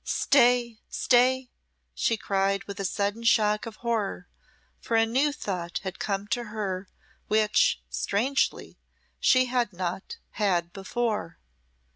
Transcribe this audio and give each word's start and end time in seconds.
"Stay, 0.03 0.79
stay!" 0.89 1.51
she 1.93 2.17
cried, 2.17 2.63
with 2.63 2.79
a 2.79 2.85
sudden 2.85 3.21
shock 3.21 3.67
of 3.67 3.75
horror, 3.85 4.27
for 4.79 4.97
a 4.97 5.05
new 5.05 5.31
thought 5.31 5.77
had 5.83 5.99
come 5.99 6.25
to 6.27 6.45
her 6.45 6.87
which, 7.27 7.79
strangely, 7.87 8.79
she 9.19 9.45
had 9.45 9.71
not 9.71 10.17
had 10.31 10.73
before. 10.73 11.37